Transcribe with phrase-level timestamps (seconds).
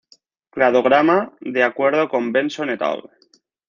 [0.49, 3.03] Cladograma de acuerdo con Benson "et al.